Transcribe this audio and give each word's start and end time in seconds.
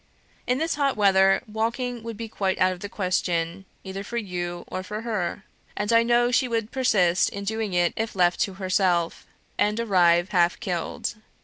In 0.47 0.57
this 0.57 0.73
hot 0.73 0.97
weather 0.97 1.43
walking 1.45 2.01
would 2.01 2.17
be 2.17 2.27
quite 2.27 2.57
out 2.57 2.71
of 2.71 2.79
the 2.79 2.89
question, 2.89 3.65
either 3.83 4.03
for 4.03 4.17
you 4.17 4.63
or 4.65 4.81
for 4.81 5.01
her; 5.01 5.43
and 5.77 5.93
I 5.93 6.01
know 6.01 6.31
she 6.31 6.47
would 6.47 6.71
persist 6.71 7.29
in 7.29 7.43
doing 7.43 7.73
it 7.73 7.93
if 7.95 8.15
left 8.15 8.39
to 8.39 8.55
herself, 8.55 9.27
and 9.59 9.79
arrive 9.79 10.29
half 10.29 10.59
killed. 10.59 11.17